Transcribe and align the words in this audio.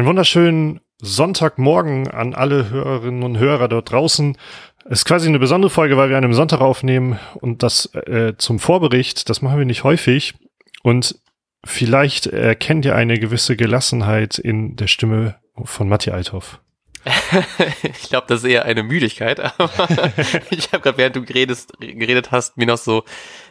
Einen 0.00 0.08
wunderschönen 0.08 0.80
Sonntagmorgen 1.02 2.08
an 2.08 2.32
alle 2.32 2.70
Hörerinnen 2.70 3.22
und 3.22 3.36
Hörer 3.36 3.68
dort 3.68 3.92
draußen. 3.92 4.34
Es 4.86 5.00
ist 5.00 5.04
quasi 5.04 5.28
eine 5.28 5.38
besondere 5.38 5.68
Folge, 5.68 5.98
weil 5.98 6.08
wir 6.08 6.16
an 6.16 6.24
einem 6.24 6.32
Sonntag 6.32 6.62
aufnehmen 6.62 7.18
und 7.34 7.62
das 7.62 7.94
äh, 7.94 8.32
zum 8.38 8.60
Vorbericht, 8.60 9.28
das 9.28 9.42
machen 9.42 9.58
wir 9.58 9.66
nicht 9.66 9.84
häufig. 9.84 10.32
Und 10.82 11.20
vielleicht 11.66 12.28
erkennt 12.28 12.86
ihr 12.86 12.94
eine 12.96 13.18
gewisse 13.18 13.56
Gelassenheit 13.56 14.38
in 14.38 14.74
der 14.74 14.86
Stimme 14.86 15.34
von 15.64 15.86
Matti 15.86 16.10
Althoff. 16.10 16.62
ich 17.82 18.08
glaube, 18.08 18.26
das 18.26 18.42
ist 18.42 18.48
eher 18.48 18.64
eine 18.64 18.82
Müdigkeit, 18.82 19.38
aber 19.58 19.70
ich 20.48 20.72
habe 20.72 20.80
gerade, 20.80 20.96
während 20.96 21.16
du 21.16 21.26
geredet, 21.26 21.66
geredet 21.78 22.30
hast, 22.30 22.56
mir 22.56 22.66
noch 22.66 22.78
so 22.78 23.04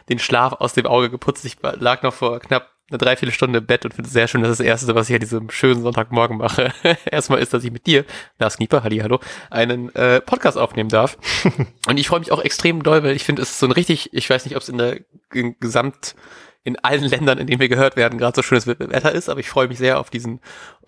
den 0.08 0.18
Schlaf 0.18 0.54
aus 0.54 0.72
dem 0.72 0.86
Auge 0.86 1.10
geputzt. 1.10 1.44
Ich 1.44 1.58
lag 1.62 2.02
noch 2.02 2.12
vor 2.12 2.40
knapp 2.40 2.72
eine 2.90 2.98
Dreiviertelstunde 2.98 3.60
im 3.60 3.66
Bett 3.66 3.84
und 3.84 3.94
finde 3.94 4.08
es 4.08 4.12
sehr 4.12 4.28
schön, 4.28 4.42
dass 4.42 4.58
das 4.58 4.60
Erste, 4.60 4.94
was 4.94 5.08
ich 5.08 5.14
an 5.14 5.20
diesem 5.20 5.50
schönen 5.50 5.82
Sonntagmorgen 5.82 6.36
mache, 6.38 6.72
erstmal 7.10 7.40
ist, 7.40 7.54
dass 7.54 7.64
ich 7.64 7.70
mit 7.70 7.86
dir, 7.86 8.04
Lars 8.38 8.56
Knieper, 8.56 8.82
halli, 8.82 8.98
hallo, 8.98 9.20
einen 9.50 9.94
äh, 9.94 10.20
Podcast 10.20 10.58
aufnehmen 10.58 10.90
darf. 10.90 11.16
und 11.86 11.98
ich 11.98 12.08
freue 12.08 12.20
mich 12.20 12.32
auch 12.32 12.42
extrem 12.42 12.82
doll, 12.82 13.02
weil 13.02 13.16
ich 13.16 13.24
finde, 13.24 13.42
es 13.42 13.50
ist 13.50 13.58
so 13.60 13.66
ein 13.66 13.72
richtig, 13.72 14.10
ich 14.12 14.28
weiß 14.28 14.44
nicht, 14.44 14.56
ob 14.56 14.62
es 14.62 14.68
in 14.68 14.78
der 14.78 14.98
in 15.32 15.56
Gesamt 15.60 16.14
in 16.62 16.78
allen 16.84 17.04
Ländern, 17.04 17.38
in 17.38 17.46
denen 17.46 17.60
wir 17.60 17.70
gehört 17.70 17.96
werden, 17.96 18.18
gerade 18.18 18.36
so 18.36 18.42
schönes 18.42 18.66
Wetter 18.66 19.12
ist, 19.12 19.30
aber 19.30 19.40
ich 19.40 19.48
freue 19.48 19.68
mich 19.68 19.78
sehr 19.78 19.98
auf 19.98 20.10
diesen 20.10 20.40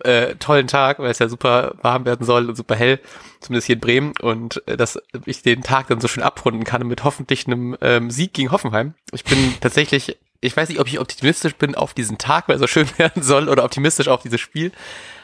äh, 0.03 0.35
tollen 0.35 0.67
Tag, 0.67 0.99
weil 0.99 1.09
es 1.09 1.17
ja 1.17 1.27
super 1.27 1.75
warm 1.81 2.05
werden 2.05 2.25
soll 2.25 2.47
und 2.47 2.55
super 2.55 2.75
hell, 2.75 2.99
zumindest 3.39 3.65
hier 3.65 3.75
in 3.75 3.79
Bremen, 3.79 4.13
und 4.21 4.61
äh, 4.67 4.77
dass 4.77 4.99
ich 5.25 5.41
den 5.41 5.63
Tag 5.63 5.87
dann 5.87 5.99
so 5.99 6.07
schön 6.07 6.21
abrunden 6.21 6.63
kann 6.63 6.85
mit 6.85 7.03
hoffentlich 7.03 7.47
einem 7.47 7.75
ähm, 7.81 8.11
Sieg 8.11 8.33
gegen 8.33 8.51
Hoffenheim. 8.51 8.93
Ich 9.13 9.23
bin 9.23 9.55
tatsächlich 9.61 10.17
ich 10.43 10.55
weiß 10.55 10.69
nicht, 10.69 10.79
ob 10.79 10.87
ich 10.87 10.99
optimistisch 10.99 11.55
bin 11.55 11.75
auf 11.75 11.93
diesen 11.93 12.17
Tag, 12.17 12.47
weil 12.47 12.57
er 12.57 12.59
so 12.59 12.67
schön 12.67 12.87
werden 12.97 13.23
soll, 13.23 13.49
oder 13.49 13.63
optimistisch 13.63 14.07
auf 14.07 14.21
dieses 14.21 14.41
Spiel. 14.41 14.71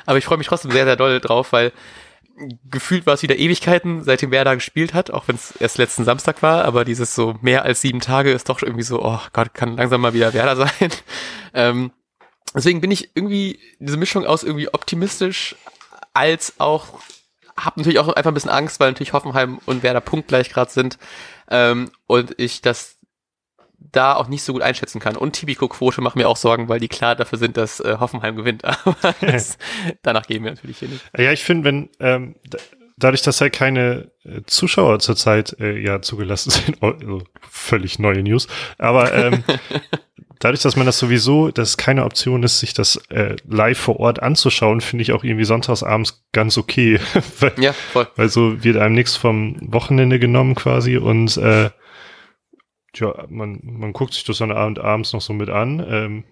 Aber 0.05 0.17
ich 0.17 0.25
freue 0.25 0.38
mich 0.38 0.47
trotzdem 0.47 0.71
sehr, 0.71 0.85
sehr 0.85 0.95
doll 0.95 1.19
drauf, 1.19 1.52
weil 1.52 1.71
gefühlt 2.69 3.05
war 3.05 3.16
es 3.16 3.21
wieder 3.21 3.38
Ewigkeiten, 3.38 4.03
seitdem 4.03 4.31
Werder 4.31 4.55
gespielt 4.55 4.93
hat, 4.93 5.11
auch 5.11 5.27
wenn 5.27 5.35
es 5.35 5.52
erst 5.58 5.77
letzten 5.77 6.05
Samstag 6.05 6.41
war, 6.41 6.63
aber 6.63 6.85
dieses 6.85 7.13
so 7.13 7.35
mehr 7.41 7.63
als 7.63 7.81
sieben 7.81 7.99
Tage 7.99 8.31
ist 8.31 8.47
doch 8.47 8.61
irgendwie 8.61 8.83
so, 8.83 9.03
oh 9.03 9.19
Gott, 9.33 9.53
kann 9.53 9.75
langsam 9.75 9.99
mal 9.99 10.13
wieder 10.13 10.33
Werder 10.33 10.55
sein. 10.80 10.91
Ähm, 11.53 11.91
deswegen 12.55 12.80
bin 12.80 12.91
ich 12.91 13.11
irgendwie 13.13 13.59
diese 13.80 13.97
Mischung 13.97 14.25
aus 14.25 14.43
irgendwie 14.43 14.73
optimistisch 14.73 15.55
als 16.13 16.59
auch 16.59 17.02
habe 17.58 17.81
natürlich 17.81 17.99
auch 17.99 18.08
einfach 18.08 18.31
ein 18.31 18.33
bisschen 18.33 18.52
Angst, 18.52 18.80
weil 18.80 18.91
natürlich 18.91 19.11
Hoffenheim 19.11 19.59
und 19.65 19.83
Werder 19.83 19.99
punktgleich 19.99 20.49
gerade 20.49 20.71
sind 20.71 20.97
ähm, 21.49 21.91
und 22.08 22.33
ich 22.38 22.61
das 22.61 22.98
da 23.91 24.16
auch 24.16 24.27
nicht 24.27 24.44
so 24.44 24.53
gut 24.53 24.61
einschätzen 24.61 24.99
kann. 24.99 25.16
Und 25.16 25.33
Tipico-Quote 25.33 26.02
macht 26.02 26.16
mir 26.16 26.27
auch 26.27 26.38
Sorgen, 26.38 26.69
weil 26.69 26.80
die 26.80 26.88
klar 26.88 27.16
dafür 27.16 27.39
sind, 27.39 27.58
dass 27.58 27.80
äh, 27.80 27.97
Hoffenheim 27.99 28.36
gewinnt. 28.36 28.63
Aber 28.66 29.16
das, 29.21 29.58
danach 30.02 30.27
gehen 30.27 30.44
wir 30.44 30.52
natürlich 30.52 30.80
hier 30.80 30.89
nicht. 30.89 31.03
Ja, 31.17 31.31
ich 31.31 31.44
finde, 31.44 31.63
wenn 31.66 31.89
ähm, 31.99 32.36
dadurch, 32.97 33.21
dass 33.21 33.41
halt 33.41 33.53
keine 33.53 34.11
äh, 34.23 34.41
Zuschauer 34.45 34.99
zurzeit 34.99 35.55
äh, 35.59 35.77
ja 35.80 36.02
zugelassen 36.02 36.52
sind, 36.52 36.77
also 36.83 37.23
völlig 37.49 37.99
neue 37.99 38.21
News, 38.21 38.47
aber 38.77 39.13
ähm, 39.13 39.44
dadurch, 40.39 40.61
dass 40.61 40.75
man 40.75 40.86
das 40.86 40.99
sowieso, 40.99 41.49
dass 41.49 41.69
es 41.69 41.77
keine 41.77 42.05
Option 42.05 42.43
ist, 42.43 42.59
sich 42.59 42.73
das 42.73 42.97
äh, 43.09 43.38
live 43.47 43.77
vor 43.77 43.99
Ort 43.99 44.21
anzuschauen, 44.21 44.81
finde 44.81 45.02
ich 45.03 45.14
auch 45.14 45.23
irgendwie 45.23 45.45
sonntagsabends 45.45 46.25
ganz 46.31 46.58
okay. 46.58 46.99
weil, 47.39 47.53
ja, 47.58 47.73
voll. 47.73 48.08
Weil 48.16 48.30
so 48.30 48.64
wird 48.64 48.77
einem 48.77 48.95
nichts 48.95 49.16
vom 49.16 49.58
Wochenende 49.61 50.19
genommen 50.19 50.55
quasi 50.55 50.97
und 50.97 51.38
äh, 51.38 51.69
Tja, 52.93 53.25
man, 53.29 53.59
man 53.63 53.93
guckt 53.93 54.13
sich 54.13 54.23
das 54.23 54.39
dann 54.39 54.51
Abend, 54.51 54.79
abends 54.79 55.13
noch 55.13 55.21
so 55.21 55.33
mit 55.33 55.49
an. 55.49 55.85
Ähm, 55.87 56.23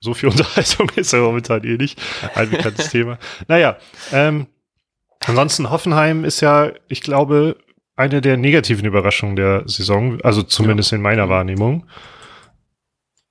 so 0.00 0.14
viel 0.14 0.28
Unterhaltung 0.30 0.90
ist 0.96 1.12
ja 1.12 1.20
momentan 1.20 1.64
eh 1.64 1.76
nicht. 1.76 2.00
Ein 2.34 2.50
bekanntes 2.50 2.90
Thema. 2.90 3.18
Naja, 3.48 3.78
ähm, 4.12 4.46
ansonsten 5.24 5.70
Hoffenheim 5.70 6.24
ist 6.24 6.40
ja, 6.40 6.72
ich 6.88 7.00
glaube, 7.00 7.56
eine 7.96 8.20
der 8.20 8.36
negativen 8.36 8.84
Überraschungen 8.84 9.36
der 9.36 9.68
Saison, 9.68 10.20
also 10.22 10.42
zumindest 10.42 10.90
ja. 10.92 10.96
in 10.96 11.02
meiner 11.02 11.28
Wahrnehmung. 11.28 11.86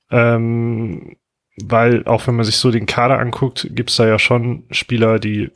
Ähm, 0.09 1.17
weil 1.57 2.05
auch 2.05 2.27
wenn 2.27 2.35
man 2.35 2.45
sich 2.45 2.57
so 2.57 2.71
den 2.71 2.85
Kader 2.85 3.19
anguckt, 3.19 3.67
gibt's 3.71 3.97
da 3.97 4.07
ja 4.07 4.19
schon 4.19 4.63
Spieler, 4.71 5.19
die, 5.19 5.51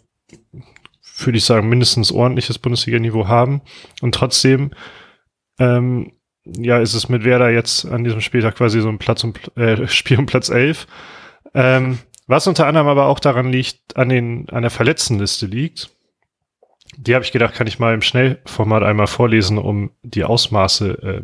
würde 1.17 1.37
ich 1.37 1.45
sagen, 1.45 1.69
mindestens 1.69 2.11
ordentliches 2.11 2.59
Bundesliga-Niveau 2.59 3.27
haben. 3.27 3.61
Und 4.01 4.15
trotzdem 4.15 4.71
ähm, 5.59 6.11
ja, 6.45 6.79
ist 6.79 6.93
es 6.93 7.09
mit 7.09 7.23
Werder 7.23 7.49
jetzt 7.49 7.85
an 7.85 8.03
diesem 8.03 8.21
Spieltag 8.21 8.55
quasi 8.55 8.79
so 8.81 8.89
ein 8.89 8.99
Platz 8.99 9.23
um, 9.23 9.33
äh, 9.55 9.87
Spiel 9.87 10.19
um 10.19 10.25
Platz 10.25 10.49
11. 10.49 10.87
Ähm, 11.53 11.99
was 12.27 12.47
unter 12.47 12.67
anderem 12.67 12.87
aber 12.87 13.05
auch 13.05 13.19
daran 13.19 13.51
liegt, 13.51 13.97
an 13.97 14.09
den, 14.09 14.49
an 14.49 14.61
der 14.61 14.71
Verletztenliste 14.71 15.45
liegt. 15.45 15.89
Die 16.97 17.13
habe 17.13 17.25
ich 17.25 17.31
gedacht, 17.31 17.55
kann 17.55 17.67
ich 17.67 17.79
mal 17.79 17.93
im 17.93 18.01
Schnellformat 18.01 18.83
einmal 18.83 19.07
vorlesen, 19.07 19.57
um 19.57 19.91
die 20.01 20.23
Ausmaße 20.23 21.23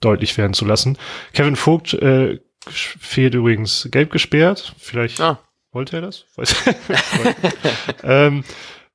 deutlich 0.00 0.36
werden 0.36 0.54
zu 0.54 0.64
lassen. 0.64 0.98
Kevin 1.32 1.56
Vogt 1.56 1.94
äh, 1.94 2.40
fehlt 2.68 3.34
übrigens 3.34 3.88
gelb 3.90 4.10
gesperrt. 4.10 4.74
Vielleicht 4.78 5.20
ah. 5.20 5.38
wollte 5.72 5.96
er 5.96 6.02
das? 6.02 6.26
ähm, 8.02 8.44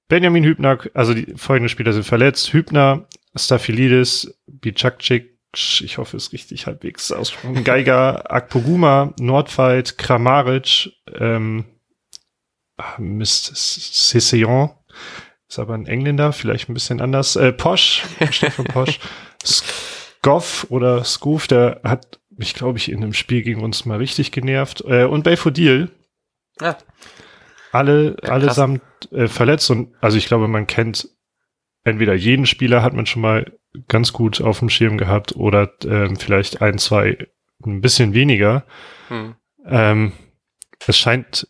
Benjamin 0.08 0.44
Hübner, 0.44 0.78
also 0.94 1.14
die 1.14 1.34
folgenden 1.38 1.70
Spieler 1.70 1.94
sind 1.94 2.04
verletzt. 2.04 2.52
Hübner, 2.54 3.06
Staphylidis, 3.36 4.38
Bicakcik, 4.48 5.40
ich 5.54 5.98
hoffe, 5.98 6.18
es 6.18 6.28
ist 6.28 6.34
richtig 6.34 6.66
halbwegs 6.66 7.12
ausgesprochen, 7.12 7.64
Geiger, 7.64 8.32
Akpoguma, 8.32 9.14
Nordwald, 9.20 9.98
Kramaric, 9.98 10.92
ähm, 11.18 11.66
ah, 12.78 12.96
Mist, 13.00 13.56
Cesseillon, 13.56 14.72
ist 15.48 15.60
aber 15.60 15.74
ein 15.74 15.88
Engländer, 15.88 16.32
vielleicht 16.32 16.70
ein 16.70 16.74
bisschen 16.74 17.02
anders, 17.02 17.36
äh, 17.36 17.52
Posch, 17.52 18.04
Stefan 18.32 18.66
Posch, 18.66 19.00
Skoff 19.44 20.68
oder 20.70 21.04
Skoof, 21.04 21.48
der 21.48 21.82
hat 21.84 22.20
mich, 22.30 22.54
glaube 22.54 22.78
ich, 22.78 22.90
in 22.90 23.04
einem 23.04 23.14
Spiel 23.14 23.42
gegen 23.42 23.62
uns 23.62 23.86
mal 23.86 23.98
richtig 23.98 24.32
genervt, 24.32 24.84
äh, 24.88 25.04
und 25.04 25.24
Belfodil. 25.24 25.92
Ja. 26.60 26.78
Alle, 27.72 28.18
ja, 28.24 28.30
allesamt 28.30 28.82
äh, 29.12 29.28
verletzt 29.28 29.70
und 29.70 29.96
also 30.02 30.18
ich 30.18 30.28
glaube, 30.28 30.48
man 30.48 30.68
kennt 30.68 31.10
entweder 31.84 32.14
jeden 32.14 32.46
Spieler 32.46 32.82
hat 32.82 32.94
man 32.94 33.06
schon 33.06 33.22
mal 33.22 33.52
ganz 33.88 34.14
gut 34.14 34.42
auf 34.42 34.60
dem 34.60 34.70
Schirm 34.70 34.98
gehabt 34.98 35.36
oder 35.36 35.72
ähm, 35.86 36.16
vielleicht 36.16 36.62
ein, 36.62 36.78
zwei 36.78 37.28
ein 37.66 37.82
bisschen 37.82 38.14
weniger. 38.14 38.66
Hm. 39.08 39.36
Ähm, 39.66 40.12
es 40.88 40.98
scheint 40.98 41.48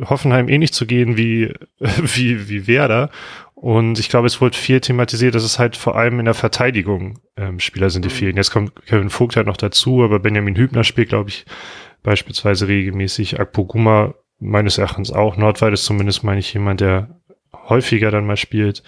Hoffenheim 0.00 0.48
ähnlich 0.48 0.72
zu 0.72 0.86
gehen 0.86 1.16
wie, 1.16 1.52
wie, 1.78 2.48
wie 2.48 2.66
Werder. 2.66 3.10
Und 3.54 3.98
ich 3.98 4.10
glaube, 4.10 4.26
es 4.26 4.40
wurde 4.40 4.58
viel 4.58 4.80
thematisiert, 4.80 5.34
dass 5.34 5.44
es 5.44 5.58
halt 5.58 5.76
vor 5.76 5.96
allem 5.96 6.18
in 6.18 6.26
der 6.26 6.34
Verteidigung 6.34 7.20
ähm, 7.36 7.60
Spieler 7.60 7.88
sind, 7.90 8.04
die 8.04 8.10
hm. 8.10 8.16
fehlen. 8.16 8.36
Jetzt 8.36 8.50
kommt 8.50 8.74
Kevin 8.86 9.10
Vogt 9.10 9.36
halt 9.36 9.46
noch 9.46 9.56
dazu, 9.56 10.02
aber 10.02 10.20
Benjamin 10.20 10.56
Hübner 10.56 10.84
spielt, 10.84 11.08
glaube 11.08 11.30
ich, 11.30 11.46
beispielsweise 12.02 12.68
regelmäßig. 12.68 13.40
Akpoguma 13.40 14.14
meines 14.38 14.78
Erachtens 14.78 15.10
auch. 15.10 15.36
Nordwald 15.36 15.72
ist 15.72 15.84
zumindest, 15.84 16.24
meine 16.24 16.40
ich, 16.40 16.52
jemand, 16.52 16.80
der 16.80 17.20
häufiger 17.68 18.10
dann 18.10 18.26
mal 18.26 18.36
spielt. 18.36 18.82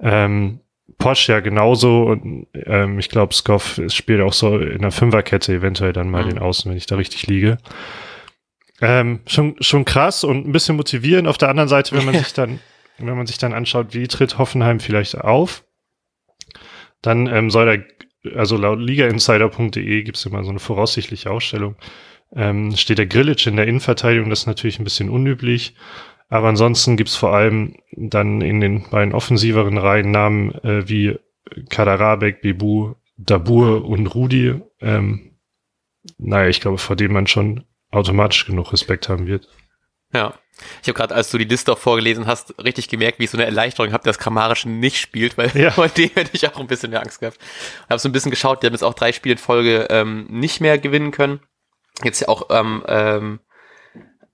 Ähm, 0.00 0.60
Porsche 0.96 1.32
ja 1.32 1.40
genauso 1.40 2.04
und 2.04 2.46
ähm, 2.54 2.98
ich 2.98 3.08
glaube, 3.08 3.34
Skoff 3.34 3.80
spielt 3.88 4.20
auch 4.20 4.32
so 4.32 4.58
in 4.58 4.82
der 4.82 4.90
Fünferkette 4.90 5.52
eventuell 5.52 5.92
dann 5.92 6.10
mal 6.10 6.24
mhm. 6.24 6.30
den 6.30 6.38
Außen, 6.38 6.70
wenn 6.70 6.78
ich 6.78 6.86
da 6.86 6.96
richtig 6.96 7.26
liege. 7.26 7.58
Ähm, 8.80 9.20
schon, 9.26 9.56
schon 9.60 9.84
krass 9.84 10.24
und 10.24 10.46
ein 10.46 10.52
bisschen 10.52 10.76
motivierend. 10.76 11.28
Auf 11.28 11.38
der 11.38 11.50
anderen 11.50 11.68
Seite, 11.68 11.96
wenn 11.96 12.04
man 12.04 12.14
sich 12.18 12.32
dann, 12.32 12.60
wenn 12.98 13.16
man 13.16 13.26
sich 13.26 13.38
dann 13.38 13.52
anschaut, 13.52 13.94
wie 13.94 14.08
tritt 14.08 14.38
Hoffenheim 14.38 14.80
vielleicht 14.80 15.18
auf, 15.18 15.64
dann 17.02 17.26
ähm, 17.26 17.50
soll 17.50 17.78
da, 18.24 18.30
also 18.36 18.56
laut 18.56 18.80
ligainsider.de 18.80 20.02
gibt 20.02 20.16
es 20.16 20.26
immer 20.26 20.42
so 20.42 20.50
eine 20.50 20.58
voraussichtliche 20.58 21.30
Ausstellung, 21.30 21.76
ähm, 22.34 22.74
steht 22.76 22.98
der 22.98 23.06
Grillitsch 23.06 23.46
in 23.46 23.56
der 23.56 23.66
Innenverteidigung, 23.66 24.30
das 24.30 24.40
ist 24.40 24.46
natürlich 24.46 24.78
ein 24.80 24.84
bisschen 24.84 25.10
unüblich. 25.10 25.74
Aber 26.28 26.48
ansonsten 26.48 26.96
gibt's 26.96 27.16
vor 27.16 27.34
allem 27.34 27.76
dann 27.92 28.40
in 28.42 28.60
den 28.60 28.88
beiden 28.90 29.14
offensiveren 29.14 29.78
Reihen 29.78 30.10
Namen 30.10 30.52
äh, 30.62 30.88
wie 30.88 31.18
Kaderabek, 31.70 32.42
Bebu, 32.42 32.94
Dabur 33.16 33.84
und 33.84 34.06
Rudi. 34.08 34.60
Ähm, 34.80 35.38
naja, 36.18 36.48
ich 36.48 36.60
glaube, 36.60 36.78
vor 36.78 36.96
dem 36.96 37.12
man 37.12 37.26
schon 37.26 37.64
automatisch 37.90 38.46
genug 38.46 38.72
Respekt 38.72 39.08
haben 39.08 39.26
wird. 39.26 39.48
Ja. 40.12 40.34
Ich 40.82 40.88
habe 40.88 40.96
gerade, 40.96 41.14
als 41.14 41.30
du 41.30 41.38
die 41.38 41.44
Liste 41.44 41.72
auch 41.72 41.78
vorgelesen 41.78 42.26
hast, 42.26 42.52
richtig 42.62 42.88
gemerkt, 42.88 43.20
wie 43.20 43.24
ich 43.24 43.30
so 43.30 43.36
eine 43.36 43.46
Erleichterung 43.46 43.92
habe, 43.92 44.02
dass 44.02 44.18
Kramarisch 44.18 44.66
nicht 44.66 44.98
spielt, 44.98 45.38
weil 45.38 45.56
ja. 45.56 45.70
vor 45.72 45.88
dem 45.88 46.10
hätte 46.10 46.30
ich 46.32 46.48
auch 46.48 46.58
ein 46.58 46.66
bisschen 46.66 46.90
mehr 46.90 47.00
Angst 47.00 47.20
gehabt. 47.20 47.38
Ich 47.38 47.90
habe 47.90 48.00
so 48.00 48.08
ein 48.08 48.12
bisschen 48.12 48.32
geschaut, 48.32 48.62
die 48.62 48.66
haben 48.66 48.74
jetzt 48.74 48.82
auch 48.82 48.94
drei 48.94 49.12
Spiele 49.12 49.34
in 49.34 49.38
Folge 49.38 49.86
ähm, 49.88 50.26
nicht 50.28 50.60
mehr 50.60 50.78
gewinnen 50.78 51.12
können. 51.12 51.40
Jetzt 52.02 52.20
ja 52.20 52.28
auch 52.28 52.48
ähm, 52.50 52.82
ähm, 52.88 53.40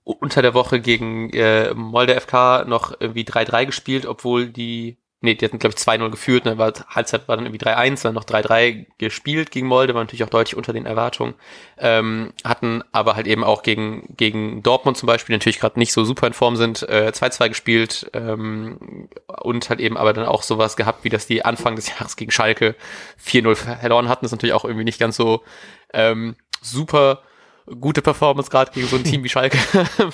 unter 0.05 0.41
der 0.41 0.53
Woche 0.53 0.79
gegen 0.79 1.31
äh, 1.31 1.73
Molde 1.73 2.19
FK 2.19 2.65
noch 2.65 2.93
irgendwie 2.99 3.23
3-3 3.23 3.65
gespielt, 3.65 4.05
obwohl 4.05 4.47
die 4.47 4.97
nee, 5.25 5.35
die 5.35 5.43
hatten, 5.43 5.59
glaube 5.59 5.75
ich, 5.77 5.83
2-0 5.83 6.09
geführt, 6.09 6.45
dann 6.45 6.57
war 6.57 6.71
Halbzeit 6.87 7.27
war 7.27 7.35
dann 7.35 7.45
irgendwie 7.45 7.65
3-1, 7.65 8.03
dann 8.03 8.13
noch 8.13 8.23
3-3 8.23 8.85
gespielt 8.97 9.51
gegen 9.51 9.67
Molde, 9.67 9.93
war 9.93 10.01
natürlich 10.01 10.23
auch 10.23 10.29
deutlich 10.29 10.55
unter 10.55 10.71
den 10.71 10.85
Erwartungen. 10.85 11.33
Ähm, 11.77 12.31
hatten 12.45 12.83
aber 12.93 13.15
halt 13.15 13.27
eben 13.27 13.43
auch 13.43 13.63
gegen, 13.63 14.15
gegen 14.15 14.63
Dortmund 14.63 14.97
zum 14.97 15.07
Beispiel, 15.07 15.35
natürlich 15.35 15.59
gerade 15.59 15.79
nicht 15.79 15.91
so 15.91 16.05
super 16.05 16.27
in 16.27 16.33
Form 16.33 16.55
sind, 16.55 16.83
äh, 16.83 17.11
2-2 17.13 17.49
gespielt 17.49 18.09
ähm, 18.13 19.09
und 19.41 19.69
halt 19.69 19.81
eben 19.81 19.97
aber 19.97 20.13
dann 20.13 20.25
auch 20.25 20.43
sowas 20.43 20.77
gehabt, 20.77 21.03
wie 21.03 21.09
dass 21.09 21.27
die 21.27 21.43
Anfang 21.43 21.75
des 21.75 21.89
Jahres 21.89 22.15
gegen 22.15 22.31
Schalke 22.31 22.75
4-0 23.21 23.55
verloren 23.55 24.07
hatten. 24.07 24.23
Das 24.23 24.31
ist 24.31 24.37
natürlich 24.37 24.53
auch 24.53 24.65
irgendwie 24.65 24.85
nicht 24.85 24.99
ganz 24.99 25.17
so 25.17 25.43
ähm, 25.93 26.35
super 26.61 27.21
gute 27.65 28.01
Performance 28.01 28.49
gerade 28.49 28.71
gegen 28.71 28.87
so 28.87 28.95
ein 28.95 29.03
Team 29.03 29.23
wie 29.23 29.29
Schalke. 29.29 29.57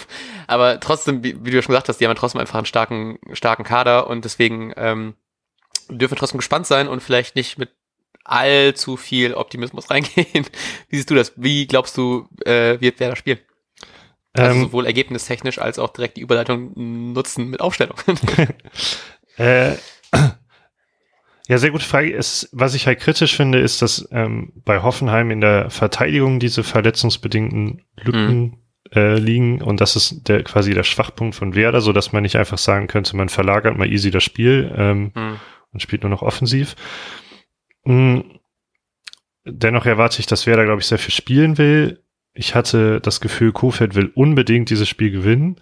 Aber 0.48 0.80
trotzdem, 0.80 1.24
wie, 1.24 1.44
wie, 1.44 1.52
du 1.52 1.62
schon 1.62 1.74
gesagt 1.74 1.90
hast, 1.90 1.98
die 1.98 2.08
haben 2.08 2.16
trotzdem 2.16 2.42
einfach 2.42 2.56
einen 2.56 2.66
starken, 2.66 3.20
starken 3.34 3.64
Kader 3.64 4.08
und 4.08 4.26
deswegen 4.26 4.74
ähm, 4.78 5.16
dürfen 5.90 6.14
wir 6.14 6.18
trotzdem 6.18 6.40
gespannt 6.40 6.68
sein 6.68 6.88
und 6.88 7.02
vielleicht 7.02 7.36
nicht 7.36 7.58
mit 7.58 7.70
allzu 8.24 8.98
viel 8.98 9.34
Optimismus 9.34 9.90
reingehen. 9.90 10.46
Wie 10.90 10.96
siehst 10.96 11.10
du 11.10 11.16
das? 11.16 11.34
Wie 11.36 11.68
glaubst 11.68 11.98
du, 11.98 12.28
äh, 12.46 12.80
wird 12.80 13.00
wer 13.00 13.10
da 13.10 13.16
spielen? 13.16 13.40
Also 14.34 14.56
ähm, 14.56 14.62
sowohl 14.64 14.86
ergebnistechnisch 14.86 15.60
als 15.60 15.78
auch 15.78 15.90
direkt 15.90 16.16
die 16.18 16.22
Überleitung 16.22 16.72
nutzen 17.12 17.50
mit 17.50 17.60
Aufstellung. 17.60 17.98
äh, 19.38 19.74
ja, 21.52 21.58
sehr 21.58 21.72
gute 21.72 21.84
Frage. 21.84 22.16
Es, 22.16 22.48
was 22.54 22.76
ich 22.76 22.88
halt 22.88 23.02
kritisch 23.02 23.36
finde, 23.36 23.60
ist, 23.60 23.82
dass 23.82 24.08
ähm, 24.14 24.54
bei 24.64 24.82
Hoffenheim 24.82 25.32
in 25.32 25.42
der 25.42 25.70
Verteidigung 25.70 26.40
diese 26.40 26.64
verletzungsbedingten 26.64 27.82
Lücken 28.02 28.40
mhm. 28.40 28.58
äh, 28.94 29.16
liegen 29.16 29.62
und 29.62 29.82
das 29.82 29.98
ist 29.98 30.30
der 30.30 30.44
quasi 30.44 30.74
der 30.74 30.84
Schwachpunkt 30.84 31.36
von 31.36 31.54
Werder, 31.54 31.82
so 31.82 31.92
dass 31.92 32.14
man 32.14 32.24
nicht 32.24 32.38
einfach 32.38 32.58
sagen 32.58 32.88
könnte, 32.88 33.18
man 33.18 33.28
verlagert 33.28 33.78
mal 33.78 33.92
easy 33.92 34.12
das 34.12 34.24
Spiel 34.24 34.74
ähm, 34.78 35.12
mhm. 35.14 35.40
und 35.74 35.82
spielt 35.82 36.04
nur 36.04 36.10
noch 36.10 36.22
offensiv. 36.22 36.78
Mhm. 37.84 38.40
Dennoch 39.44 39.86
erwarte 39.86 40.22
ich, 40.22 40.28
dass 40.28 40.48
Werder, 40.48 40.64
glaube 40.64 40.80
ich, 40.80 40.88
sehr 40.88 41.00
viel 41.00 41.14
spielen 41.14 41.58
will. 41.58 42.02
Ich 42.34 42.56
hatte 42.56 43.02
das 43.02 43.20
Gefühl, 43.20 43.52
Kofeld 43.52 43.96
will 43.96 44.10
unbedingt 44.16 44.70
dieses 44.70 44.88
Spiel 44.88 45.12
gewinnen. 45.12 45.60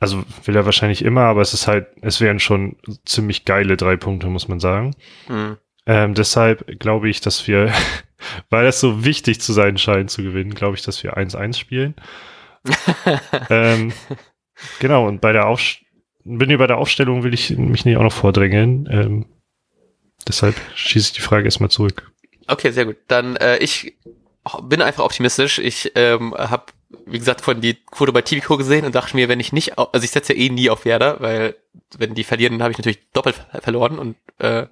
Also 0.00 0.24
will 0.44 0.56
er 0.56 0.64
wahrscheinlich 0.64 1.04
immer, 1.04 1.22
aber 1.22 1.42
es 1.42 1.52
ist 1.52 1.66
halt, 1.66 1.88
es 2.00 2.22
wären 2.22 2.40
schon 2.40 2.76
ziemlich 3.04 3.44
geile 3.44 3.76
drei 3.76 3.96
Punkte, 3.96 4.28
muss 4.28 4.48
man 4.48 4.58
sagen. 4.58 4.96
Mhm. 5.28 5.58
Ähm, 5.86 6.14
deshalb 6.14 6.80
glaube 6.80 7.10
ich, 7.10 7.20
dass 7.20 7.46
wir, 7.46 7.72
weil 8.50 8.66
es 8.66 8.80
so 8.80 9.04
wichtig 9.04 9.40
zu 9.42 9.52
sein 9.52 9.76
scheint 9.76 10.10
zu 10.10 10.22
gewinnen, 10.22 10.54
glaube 10.54 10.76
ich, 10.76 10.82
dass 10.82 11.02
wir 11.04 11.18
1-1 11.18 11.56
spielen. 11.56 11.94
ähm, 13.50 13.92
genau, 14.78 15.06
und 15.06 15.20
bei 15.20 15.32
der 15.32 15.46
Aufstellung, 15.46 15.88
bin 16.24 16.50
ich 16.50 16.58
bei 16.58 16.66
der 16.66 16.78
Aufstellung, 16.78 17.22
will 17.22 17.34
ich 17.34 17.50
mich 17.50 17.84
nicht 17.84 17.96
auch 17.96 18.02
noch 18.02 18.12
vordrängeln. 18.12 18.88
Ähm, 18.90 19.26
deshalb 20.26 20.54
schieße 20.74 21.08
ich 21.08 21.12
die 21.12 21.22
Frage 21.22 21.44
erstmal 21.44 21.70
zurück. 21.70 22.10
Okay, 22.46 22.70
sehr 22.70 22.86
gut. 22.86 22.96
Dann 23.08 23.36
äh, 23.36 23.58
ich 23.58 23.96
bin 24.62 24.82
einfach 24.82 25.04
optimistisch. 25.04 25.58
Ich 25.58 25.92
ähm, 25.94 26.34
habe 26.34 26.66
wie 27.06 27.18
gesagt, 27.18 27.40
von 27.40 27.60
die 27.60 27.74
Quote 27.74 28.12
bei 28.12 28.22
Tipico 28.22 28.56
gesehen 28.56 28.84
und 28.84 28.94
dachte 28.94 29.16
mir, 29.16 29.28
wenn 29.28 29.40
ich 29.40 29.52
nicht, 29.52 29.78
also 29.78 30.04
ich 30.04 30.10
setze 30.10 30.32
ja 30.32 30.40
eh 30.40 30.48
nie 30.48 30.70
auf 30.70 30.84
Werder, 30.84 31.20
weil 31.20 31.56
wenn 31.96 32.14
die 32.14 32.24
verlieren, 32.24 32.54
dann 32.54 32.62
habe 32.62 32.72
ich 32.72 32.78
natürlich 32.78 33.00
doppelt 33.12 33.36
verloren 33.62 33.98
und 33.98 34.16
äh, 34.38 34.66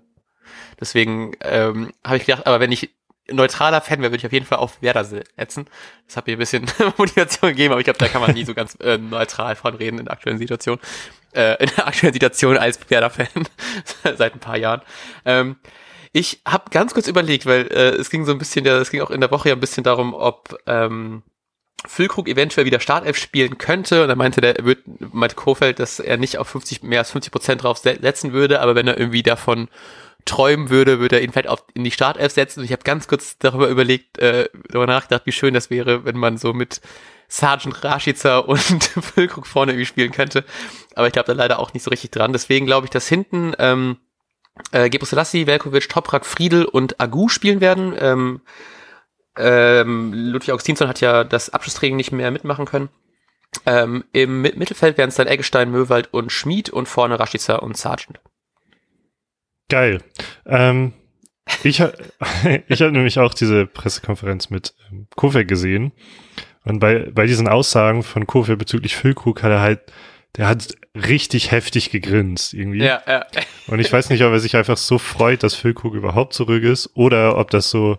deswegen 0.80 1.32
ähm, 1.40 1.92
habe 2.04 2.16
ich 2.16 2.26
gedacht, 2.26 2.46
aber 2.46 2.60
wenn 2.60 2.72
ich 2.72 2.90
neutraler 3.30 3.80
Fan 3.80 4.00
wäre, 4.00 4.10
würde 4.10 4.20
ich 4.20 4.26
auf 4.26 4.32
jeden 4.32 4.46
Fall 4.46 4.58
auf 4.58 4.80
Werder 4.82 5.04
setzen. 5.04 5.66
Das 6.06 6.16
hat 6.16 6.26
mir 6.26 6.32
ein 6.32 6.38
bisschen 6.38 6.66
Motivation 6.96 7.50
gegeben, 7.50 7.72
aber 7.72 7.80
ich 7.80 7.84
glaube, 7.84 7.98
da 7.98 8.08
kann 8.08 8.22
man 8.22 8.32
nie 8.32 8.44
so 8.44 8.54
ganz 8.54 8.76
äh, 8.80 8.98
neutral 8.98 9.54
von 9.54 9.74
reden 9.74 9.98
in 9.98 10.06
der 10.06 10.14
aktuellen 10.14 10.38
Situation. 10.38 10.78
Äh, 11.32 11.62
in 11.62 11.70
der 11.76 11.86
aktuellen 11.86 12.14
Situation 12.14 12.56
als 12.56 12.78
Werder-Fan 12.88 13.46
seit 14.16 14.34
ein 14.34 14.40
paar 14.40 14.56
Jahren. 14.56 14.80
Ähm, 15.24 15.56
ich 16.12 16.40
habe 16.46 16.70
ganz 16.70 16.94
kurz 16.94 17.06
überlegt, 17.06 17.44
weil 17.44 17.66
äh, 17.66 17.90
es 17.90 18.08
ging 18.08 18.24
so 18.24 18.32
ein 18.32 18.38
bisschen, 18.38 18.64
es 18.66 18.90
ging 18.90 19.02
auch 19.02 19.10
in 19.10 19.20
der 19.20 19.30
Woche 19.30 19.50
ja 19.50 19.54
ein 19.54 19.60
bisschen 19.60 19.84
darum, 19.84 20.14
ob 20.14 20.58
ähm, 20.66 21.22
Füllkrug 21.86 22.28
eventuell 22.28 22.66
wieder 22.66 22.80
Startelf 22.80 23.16
spielen 23.16 23.58
könnte. 23.58 24.02
Und 24.02 24.08
dann 24.08 24.18
meinte 24.18 24.40
der, 24.40 24.56
meinte 25.12 25.36
Kofeld, 25.36 25.78
dass 25.78 26.00
er 26.00 26.16
nicht 26.16 26.38
auf 26.38 26.48
50, 26.48 26.82
mehr 26.82 27.00
als 27.00 27.10
50 27.10 27.32
Prozent 27.32 27.62
drauf 27.62 27.78
setzen 27.78 28.32
würde, 28.32 28.60
aber 28.60 28.74
wenn 28.74 28.88
er 28.88 28.98
irgendwie 28.98 29.22
davon 29.22 29.68
träumen 30.24 30.70
würde, 30.70 31.00
würde 31.00 31.16
er 31.16 31.22
ihn 31.22 31.32
vielleicht 31.32 31.48
auf, 31.48 31.64
in 31.74 31.84
die 31.84 31.90
Startelf 31.90 32.32
setzen. 32.32 32.60
Und 32.60 32.66
ich 32.66 32.72
habe 32.72 32.82
ganz 32.82 33.08
kurz 33.08 33.38
darüber 33.38 33.68
überlegt, 33.68 34.18
äh, 34.18 34.48
darüber 34.68 34.86
nachgedacht, 34.86 35.26
wie 35.26 35.32
schön 35.32 35.54
das 35.54 35.70
wäre, 35.70 36.04
wenn 36.04 36.16
man 36.16 36.36
so 36.36 36.52
mit 36.52 36.80
Sergeant 37.28 37.84
Rashica 37.84 38.38
und 38.46 38.60
Füllkrug 38.84 39.46
vorne 39.46 39.72
irgendwie 39.72 39.86
spielen 39.86 40.12
könnte. 40.12 40.44
Aber 40.94 41.06
ich 41.06 41.12
glaube 41.12 41.26
da 41.26 41.32
leider 41.32 41.58
auch 41.58 41.72
nicht 41.72 41.82
so 41.82 41.90
richtig 41.90 42.10
dran. 42.10 42.32
Deswegen 42.32 42.66
glaube 42.66 42.86
ich, 42.86 42.90
dass 42.90 43.08
hinten 43.08 43.54
ähm, 43.58 43.98
äh, 44.72 44.90
Gebre 44.90 45.06
Selassie, 45.06 45.46
Velkovic, 45.46 45.88
Toprak, 45.88 46.26
Friedel 46.26 46.64
und 46.64 47.00
Agu 47.00 47.28
spielen 47.28 47.60
werden. 47.60 47.94
Ähm, 47.98 48.40
ähm, 49.38 50.12
Ludwig 50.12 50.50
Augustinsson 50.50 50.88
hat 50.88 51.00
ja 51.00 51.24
das 51.24 51.50
Abschlusstraining 51.50 51.96
nicht 51.96 52.12
mehr 52.12 52.30
mitmachen 52.30 52.66
können. 52.66 52.88
Ähm, 53.64 54.04
Im 54.12 54.42
Mittelfeld 54.42 54.98
wären 54.98 55.08
es 55.08 55.14
dann 55.14 55.26
Eggestein, 55.26 55.70
Möwald 55.70 56.12
und 56.12 56.32
Schmid 56.32 56.70
und 56.70 56.88
vorne 56.88 57.18
Rashica 57.18 57.56
und 57.56 57.76
Sargent. 57.76 58.20
Geil. 59.68 60.02
Ähm, 60.46 60.92
ich 61.62 61.80
ha 61.80 61.92
ich 62.68 62.82
habe 62.82 62.92
nämlich 62.92 63.18
auch 63.18 63.34
diese 63.34 63.66
Pressekonferenz 63.66 64.50
mit 64.50 64.74
ähm, 64.90 65.06
Kofe 65.16 65.44
gesehen. 65.44 65.92
Und 66.64 66.80
bei, 66.80 67.10
bei 67.12 67.26
diesen 67.26 67.48
Aussagen 67.48 68.02
von 68.02 68.26
Kofe 68.26 68.56
bezüglich 68.56 68.96
Füllkrug 68.96 69.42
hat 69.42 69.50
er 69.50 69.60
halt, 69.60 69.80
der 70.36 70.48
hat 70.48 70.74
richtig 70.94 71.50
heftig 71.50 71.90
gegrinst 71.90 72.52
irgendwie. 72.52 72.84
Ja, 72.84 73.02
ja. 73.06 73.24
Und 73.68 73.78
ich 73.78 73.90
weiß 73.90 74.10
nicht, 74.10 74.22
ob 74.24 74.32
er 74.32 74.40
sich 74.40 74.56
einfach 74.56 74.76
so 74.76 74.98
freut, 74.98 75.42
dass 75.42 75.54
Füllkrug 75.54 75.94
überhaupt 75.94 76.34
zurück 76.34 76.62
ist 76.62 76.90
oder 76.94 77.38
ob 77.38 77.50
das 77.50 77.70
so 77.70 77.98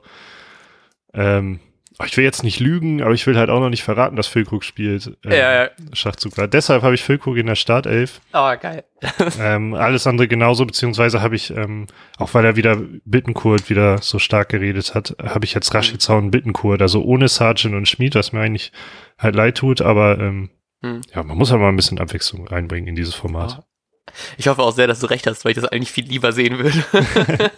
ähm, 1.19 1.60
ich 2.06 2.16
will 2.16 2.24
jetzt 2.24 2.44
nicht 2.44 2.62
lügen, 2.62 3.01
aber 3.01 3.13
ich 3.13 3.27
will 3.27 3.38
halt 3.38 3.50
auch 3.50 3.60
noch 3.60 3.69
nicht 3.69 3.83
verraten, 3.83 4.16
dass 4.16 4.27
Füllkrug 4.27 4.63
spielt. 4.63 5.18
Äh, 5.25 5.38
ja, 5.38 5.63
ja. 5.63 5.69
Schachzug 5.92 6.38
war. 6.38 6.48
Deshalb 6.48 6.81
habe 6.81 6.95
ich 6.95 7.04
Füllkrug 7.04 7.36
in 7.36 7.48
der 7.48 7.56
Startelf. 7.56 8.21
Oh, 8.33 8.54
geil. 8.60 8.86
ähm, 9.39 9.74
alles 9.74 10.07
andere 10.07 10.30
genauso, 10.30 10.66
beziehungsweise 10.66 11.21
habe 11.21 11.36
ich, 11.36 11.51
ähm, 11.51 11.88
auch 12.18 12.33
weil 12.33 12.45
er 12.45 12.56
wieder 12.56 12.77
Bittenkurt 13.04 13.69
wieder 13.69 13.98
so 14.01 14.18
stark 14.18 14.48
geredet 14.48 14.95
hat, 14.95 15.16
habe 15.21 15.44
ich 15.44 15.54
jetzt 15.54 15.74
Rashica 15.74 16.13
und 16.13 16.31
Bittenkurt, 16.31 16.81
also 16.81 17.04
ohne 17.04 17.27
Sargent 17.27 17.75
und 17.75 17.88
Schmied, 17.88 18.16
was 18.16 18.31
mir 18.31 18.39
eigentlich 18.39 18.71
halt 19.18 19.36
leid 19.36 19.57
tut, 19.57 19.81
aber 19.81 20.19
ähm, 20.19 20.50
hm. 20.81 21.01
ja, 21.13 21.24
man 21.24 21.38
muss 21.38 21.51
halt 21.51 21.60
mal 21.60 21.68
ein 21.68 21.75
bisschen 21.75 22.00
Abwechslung 22.00 22.48
reinbringen 22.48 22.88
in 22.88 22.95
dieses 22.95 23.13
Format. 23.13 23.66
Ich 24.38 24.48
hoffe 24.48 24.62
auch 24.62 24.71
sehr, 24.71 24.88
dass 24.88 25.01
du 25.01 25.07
recht 25.07 25.27
hast, 25.27 25.44
weil 25.44 25.51
ich 25.51 25.57
das 25.60 25.66
eigentlich 25.66 25.92
viel 25.92 26.06
lieber 26.06 26.31
sehen 26.31 26.57
würde. 26.60 26.81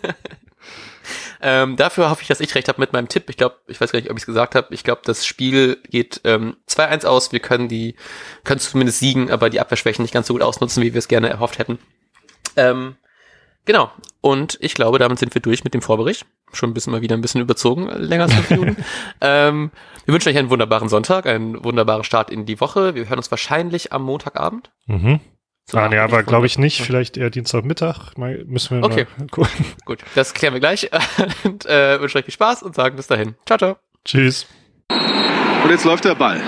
Ähm, 1.41 1.75
dafür 1.75 2.09
hoffe 2.09 2.21
ich, 2.21 2.27
dass 2.27 2.39
ich 2.39 2.53
recht 2.53 2.67
habe 2.67 2.79
mit 2.79 2.93
meinem 2.93 3.07
Tipp. 3.07 3.29
Ich 3.29 3.37
glaube, 3.37 3.55
ich 3.67 3.81
weiß 3.81 3.91
gar 3.91 3.99
nicht, 3.99 4.11
ob 4.11 4.17
ich 4.17 4.23
es 4.23 4.27
gesagt 4.27 4.53
habe. 4.53 4.73
Ich 4.73 4.83
glaube, 4.83 5.01
das 5.03 5.25
Spiel 5.25 5.77
geht 5.89 6.21
ähm, 6.23 6.57
2-1 6.69 7.05
aus. 7.05 7.31
Wir 7.31 7.39
können 7.39 7.67
die, 7.67 7.95
können 8.43 8.59
zumindest 8.59 8.99
siegen, 8.99 9.31
aber 9.31 9.49
die 9.49 9.59
Abwehrschwächen 9.59 10.03
nicht 10.03 10.13
ganz 10.13 10.27
so 10.27 10.33
gut 10.33 10.43
ausnutzen, 10.43 10.83
wie 10.83 10.93
wir 10.93 10.99
es 10.99 11.07
gerne 11.07 11.29
erhofft 11.29 11.57
hätten. 11.57 11.79
Ähm, 12.55 12.95
genau. 13.65 13.91
Und 14.21 14.57
ich 14.61 14.75
glaube, 14.75 14.99
damit 14.99 15.17
sind 15.17 15.33
wir 15.33 15.41
durch 15.41 15.63
mit 15.63 15.73
dem 15.73 15.81
Vorbericht. 15.81 16.27
Schon 16.53 16.69
ein 16.69 16.73
bisschen 16.73 16.91
mal 16.91 17.01
wieder 17.01 17.15
ein 17.17 17.21
bisschen 17.21 17.41
überzogen, 17.41 17.87
länger 17.89 18.25
als 18.25 18.33
fünf 18.33 18.49
Minuten. 18.51 18.85
ähm, 19.21 19.71
wir 20.05 20.13
wünschen 20.13 20.29
euch 20.29 20.37
einen 20.37 20.49
wunderbaren 20.49 20.89
Sonntag, 20.89 21.25
einen 21.25 21.63
wunderbaren 21.63 22.03
Start 22.03 22.29
in 22.29 22.45
die 22.45 22.59
Woche. 22.59 22.93
Wir 22.93 23.09
hören 23.09 23.17
uns 23.17 23.31
wahrscheinlich 23.31 23.93
am 23.93 24.03
Montagabend. 24.03 24.71
Mhm. 24.85 25.21
Ah, 25.73 25.87
nee, 25.87 25.97
aber 25.97 26.23
glaube 26.23 26.45
ich 26.45 26.57
nicht. 26.57 26.81
Vielleicht 26.81 27.17
eher 27.17 27.29
Dienstagmittag. 27.29 28.17
Mal, 28.17 28.43
müssen 28.45 28.81
wir 28.81 28.85
okay. 28.85 29.07
mal 29.17 29.27
gucken. 29.31 29.65
Gut, 29.85 29.99
das 30.15 30.33
klären 30.33 30.53
wir 30.53 30.59
gleich. 30.59 30.89
und 31.43 31.65
äh, 31.65 31.99
wünsche 32.01 32.17
euch 32.17 32.25
viel 32.25 32.33
Spaß 32.33 32.63
und 32.63 32.75
sagen 32.75 32.95
bis 32.95 33.07
dahin. 33.07 33.35
Ciao, 33.45 33.57
ciao. 33.57 33.77
Tschüss. 34.03 34.47
Und 34.89 35.69
jetzt 35.69 35.85
läuft 35.85 36.05
der 36.05 36.15
Ball. 36.15 36.41